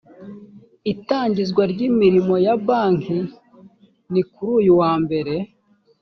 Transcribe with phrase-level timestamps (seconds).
[0.91, 3.17] itangizwa ry’ imirimo ya banki
[4.11, 5.33] nikuruyu wambere.